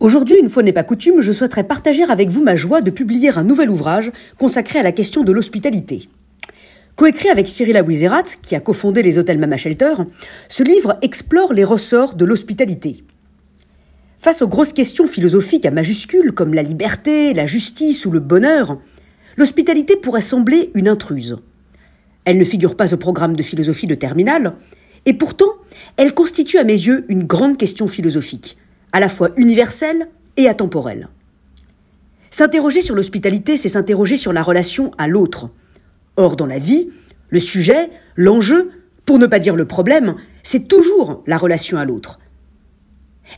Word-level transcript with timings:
Aujourd'hui, 0.00 0.36
une 0.40 0.48
fois 0.48 0.62
n'est 0.62 0.72
pas 0.72 0.84
coutume, 0.84 1.20
je 1.20 1.32
souhaiterais 1.32 1.64
partager 1.64 2.04
avec 2.04 2.28
vous 2.28 2.44
ma 2.44 2.54
joie 2.54 2.82
de 2.82 2.90
publier 2.90 3.36
un 3.36 3.42
nouvel 3.42 3.68
ouvrage 3.68 4.12
consacré 4.38 4.78
à 4.78 4.84
la 4.84 4.92
question 4.92 5.24
de 5.24 5.32
l'hospitalité. 5.32 6.08
Coécrit 6.94 7.30
avec 7.30 7.48
Cyril 7.48 7.76
Aouizerat, 7.76 8.22
qui 8.40 8.54
a 8.54 8.60
cofondé 8.60 9.02
les 9.02 9.18
hôtels 9.18 9.38
Mama 9.38 9.56
Shelter, 9.56 9.94
ce 10.48 10.62
livre 10.62 10.98
explore 11.02 11.52
les 11.52 11.64
ressorts 11.64 12.14
de 12.14 12.24
l'hospitalité. 12.24 13.02
Face 14.18 14.40
aux 14.40 14.48
grosses 14.48 14.72
questions 14.72 15.08
philosophiques 15.08 15.66
à 15.66 15.72
majuscules 15.72 16.32
comme 16.32 16.54
la 16.54 16.62
liberté, 16.62 17.34
la 17.34 17.46
justice 17.46 18.06
ou 18.06 18.12
le 18.12 18.20
bonheur, 18.20 18.78
l'hospitalité 19.36 19.96
pourrait 19.96 20.20
sembler 20.20 20.70
une 20.74 20.88
intruse. 20.88 21.38
Elle 22.24 22.38
ne 22.38 22.44
figure 22.44 22.76
pas 22.76 22.94
au 22.94 22.98
programme 22.98 23.34
de 23.34 23.42
philosophie 23.42 23.88
de 23.88 23.96
terminale, 23.96 24.54
et 25.06 25.12
pourtant, 25.12 25.54
elle 25.96 26.14
constitue 26.14 26.58
à 26.58 26.64
mes 26.64 26.72
yeux 26.72 27.04
une 27.08 27.24
grande 27.24 27.56
question 27.56 27.88
philosophique, 27.88 28.58
à 28.92 29.00
la 29.00 29.08
fois 29.08 29.30
universelle 29.36 30.08
et 30.36 30.48
atemporelle. 30.48 31.08
S'interroger 32.30 32.82
sur 32.82 32.94
l'hospitalité, 32.94 33.56
c'est 33.56 33.68
s'interroger 33.68 34.16
sur 34.16 34.32
la 34.32 34.42
relation 34.42 34.92
à 34.98 35.08
l'autre. 35.08 35.50
Or, 36.16 36.36
dans 36.36 36.46
la 36.46 36.58
vie, 36.58 36.88
le 37.30 37.40
sujet, 37.40 37.90
l'enjeu, 38.16 38.70
pour 39.04 39.18
ne 39.18 39.26
pas 39.26 39.38
dire 39.38 39.56
le 39.56 39.64
problème, 39.64 40.16
c'est 40.42 40.68
toujours 40.68 41.22
la 41.26 41.38
relation 41.38 41.78
à 41.78 41.84
l'autre. 41.84 42.18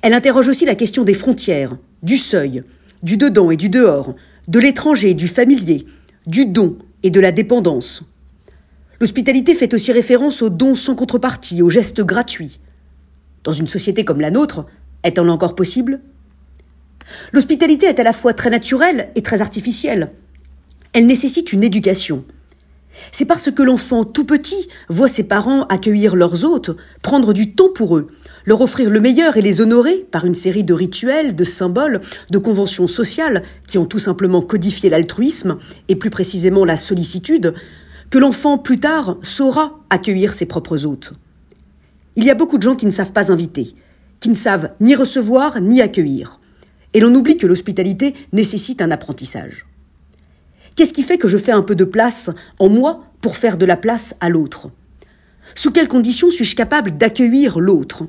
Elle 0.02 0.15
interroge 0.15 0.48
aussi 0.48 0.65
la 0.65 0.75
question 0.75 1.05
des 1.05 1.15
frontières, 1.15 1.77
du 2.03 2.17
seuil, 2.17 2.62
du 3.03 3.17
dedans 3.17 3.51
et 3.51 3.56
du 3.56 3.69
dehors, 3.69 4.14
de 4.48 4.59
l'étranger, 4.59 5.14
du 5.14 5.28
familier, 5.28 5.87
du 6.27 6.47
don 6.47 6.78
et 7.03 7.11
de 7.11 7.20
la 7.20 7.33
dépendance. 7.33 8.03
L'hospitalité 9.01 9.55
fait 9.55 9.73
aussi 9.73 9.92
référence 9.92 10.42
aux 10.42 10.51
dons 10.51 10.75
sans 10.75 10.95
contrepartie, 10.95 11.62
aux 11.62 11.70
gestes 11.70 12.03
gratuits. 12.03 12.61
Dans 13.45 13.53
une 13.53 13.67
société 13.67 14.05
comme 14.05 14.20
la 14.20 14.30
nôtre, 14.30 14.67
est-elle 15.05 15.29
encore 15.29 15.55
possible? 15.55 16.01
L'hospitalité 17.33 17.87
est 17.87 18.01
à 18.01 18.05
la 18.05 18.13
fois 18.13 18.35
très 18.35 18.51
naturelle 18.51 19.11
et 19.15 19.23
très 19.23 19.43
artificielle. 19.43 20.11
Elle 20.92 21.07
nécessite 21.07 21.53
une 21.53 21.65
éducation. 21.65 22.25
C'est 23.12 23.25
parce 23.25 23.51
que 23.51 23.62
l'enfant 23.62 24.05
tout 24.05 24.25
petit 24.25 24.69
voit 24.89 25.09
ses 25.09 25.25
parents 25.25 25.65
accueillir 25.65 26.17
leurs 26.17 26.45
hôtes, 26.45 26.77
prendre 27.03 27.33
du 27.33 27.55
temps 27.55 27.70
pour 27.73 27.97
eux, 27.97 28.09
leur 28.45 28.61
offrir 28.61 28.91
le 28.91 29.01
meilleur 29.01 29.37
et 29.37 29.42
les 29.42 29.61
honorer 29.61 30.07
par 30.11 30.25
une 30.25 30.34
série 30.34 30.65
de 30.65 30.75
rituels, 30.75 31.37
de 31.37 31.45
symboles, 31.45 32.01
de 32.31 32.39
conventions 32.39 32.87
sociales 32.87 33.42
qui 33.67 33.79
ont 33.79 33.87
tout 33.87 33.98
simplement 33.98 34.42
codifié 34.42 34.91
l'altruisme 34.91 35.59
et 35.89 35.97
plus 35.97 36.11
précisément 36.11 36.64
la 36.64 36.77
sollicitude, 36.77 37.55
que 38.11 38.19
l'enfant 38.19 38.59
plus 38.59 38.81
tard 38.81 39.17
saura 39.23 39.81
accueillir 39.89 40.33
ses 40.33 40.47
propres 40.47 40.85
hôtes. 40.85 41.12
Il 42.17 42.25
y 42.25 42.31
a 42.31 42.35
beaucoup 42.35 42.59
de 42.59 42.62
gens 42.62 42.75
qui 42.75 42.87
ne 42.87 42.91
savent 42.91 43.12
pas 43.12 43.33
inviter, 43.33 43.75
qui 44.21 44.29
ne 44.29 44.35
savent 44.35 44.75
ni 44.81 44.95
recevoir 44.95 45.61
ni 45.61 45.81
accueillir. 45.81 46.41
Et 46.93 47.01
l'on 47.01 47.15
oublie 47.15 47.37
que 47.37 47.47
l'hospitalité 47.47 48.15
nécessite 48.33 48.83
un 48.83 48.91
apprentissage. 48.91 49.67
Qu'est-ce 50.77 50.93
qui 50.93 51.03
fait 51.03 51.19
que 51.19 51.29
je 51.29 51.39
fais 51.39 51.53
un 51.53 51.63
peu 51.63 51.75
de 51.75 51.85
place 51.85 52.31
en 52.59 52.69
moi 52.69 53.05
pour 53.21 53.37
faire 53.37 53.57
de 53.57 53.67
la 53.67 53.77
place 53.77 54.15
à 54.21 54.29
l'autre? 54.29 54.71
Sous 55.55 55.73
quelles 55.73 55.89
conditions 55.89 56.31
suis-je 56.31 56.57
capable 56.57 56.97
d'accueillir 56.97 57.59
l'autre? 57.59 58.07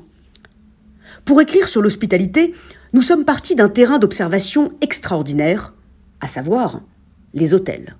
Pour 1.24 1.40
écrire 1.40 1.68
sur 1.68 1.82
l'hospitalité, 1.82 2.54
nous 2.92 3.02
sommes 3.02 3.24
partis 3.24 3.54
d'un 3.54 3.68
terrain 3.68 3.98
d'observation 3.98 4.72
extraordinaire, 4.80 5.74
à 6.20 6.28
savoir 6.28 6.82
les 7.34 7.54
hôtels. 7.54 7.96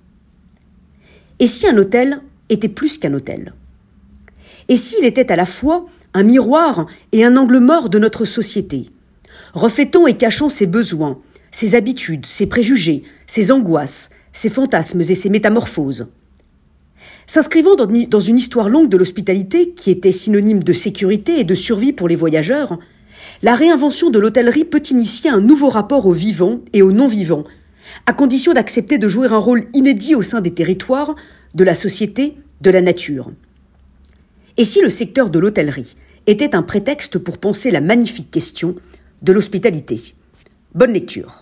Et 1.39 1.47
si 1.47 1.67
un 1.67 1.77
hôtel 1.77 2.21
était 2.49 2.69
plus 2.69 2.97
qu'un 2.97 3.13
hôtel? 3.13 3.53
Et 4.69 4.75
s'il 4.75 5.03
était 5.03 5.31
à 5.31 5.35
la 5.35 5.45
fois 5.45 5.85
un 6.13 6.23
miroir 6.23 6.87
et 7.11 7.23
un 7.23 7.37
angle 7.37 7.59
mort 7.59 7.89
de 7.89 7.99
notre 7.99 8.25
société, 8.25 8.89
reflétant 9.53 10.07
et 10.07 10.15
cachant 10.15 10.49
ses 10.49 10.67
besoins, 10.67 11.19
ses 11.51 11.75
habitudes, 11.75 12.25
ses 12.25 12.47
préjugés, 12.47 13.03
ses 13.27 13.51
angoisses, 13.51 14.09
ses 14.31 14.49
fantasmes 14.49 15.01
et 15.01 15.15
ses 15.15 15.29
métamorphoses. 15.29 16.07
S'inscrivant 17.25 17.75
dans 17.75 18.19
une 18.19 18.37
histoire 18.37 18.69
longue 18.69 18.89
de 18.89 18.97
l'hospitalité, 18.97 19.69
qui 19.71 19.91
était 19.91 20.11
synonyme 20.11 20.63
de 20.63 20.73
sécurité 20.73 21.39
et 21.39 21.43
de 21.45 21.55
survie 21.55 21.93
pour 21.93 22.07
les 22.07 22.15
voyageurs, 22.15 22.79
la 23.41 23.55
réinvention 23.55 24.09
de 24.09 24.19
l'hôtellerie 24.19 24.65
peut 24.65 24.83
initier 24.89 25.29
un 25.29 25.39
nouveau 25.39 25.69
rapport 25.69 26.05
aux 26.05 26.11
vivants 26.11 26.59
et 26.73 26.81
aux 26.81 26.91
non-vivants, 26.91 27.43
à 28.05 28.13
condition 28.13 28.53
d'accepter 28.53 28.97
de 28.97 29.07
jouer 29.07 29.27
un 29.27 29.37
rôle 29.37 29.63
inédit 29.73 30.15
au 30.15 30.23
sein 30.23 30.41
des 30.41 30.53
territoires, 30.53 31.15
de 31.53 31.63
la 31.63 31.75
société, 31.75 32.35
de 32.61 32.71
la 32.71 32.81
nature. 32.81 33.31
Et 34.57 34.63
si 34.63 34.81
le 34.81 34.89
secteur 34.89 35.29
de 35.29 35.39
l'hôtellerie 35.39 35.95
était 36.27 36.55
un 36.55 36.63
prétexte 36.63 37.17
pour 37.17 37.37
penser 37.37 37.71
la 37.71 37.81
magnifique 37.81 38.31
question 38.31 38.75
de 39.21 39.33
l'hospitalité 39.33 40.15
Bonne 40.75 40.93
lecture. 40.93 41.41